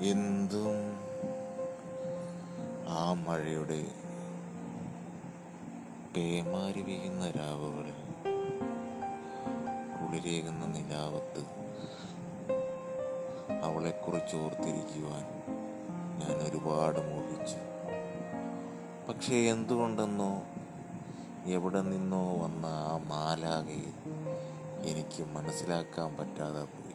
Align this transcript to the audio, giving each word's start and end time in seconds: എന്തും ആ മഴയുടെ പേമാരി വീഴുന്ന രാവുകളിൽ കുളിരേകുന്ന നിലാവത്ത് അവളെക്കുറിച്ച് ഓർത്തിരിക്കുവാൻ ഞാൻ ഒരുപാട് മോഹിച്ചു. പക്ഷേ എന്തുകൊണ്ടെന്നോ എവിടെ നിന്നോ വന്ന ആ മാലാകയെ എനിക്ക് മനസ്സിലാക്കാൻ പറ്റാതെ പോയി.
എന്തും 0.00 0.78
ആ 2.88 3.12
മഴയുടെ 3.12 3.84
പേമാരി 6.16 6.82
വീഴുന്ന 6.82 7.30
രാവുകളിൽ 7.30 7.98
കുളിരേകുന്ന 9.98 10.66
നിലാവത്ത് 10.66 11.42
അവളെക്കുറിച്ച് 13.62 14.36
ഓർത്തിരിക്കുവാൻ 14.36 15.24
ഞാൻ 16.18 16.36
ഒരുപാട് 16.38 17.00
മോഹിച്ചു. 17.10 17.56
പക്ഷേ 19.08 19.36
എന്തുകൊണ്ടെന്നോ 19.36 20.42
എവിടെ 21.46 21.82
നിന്നോ 21.82 22.36
വന്ന 22.36 22.66
ആ 22.66 22.96
മാലാകയെ 22.96 23.92
എനിക്ക് 24.82 25.24
മനസ്സിലാക്കാൻ 25.24 26.16
പറ്റാതെ 26.16 26.64
പോയി. 26.64 26.87